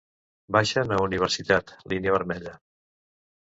[0.57, 2.59] Baixen a Universitat, línia vermella.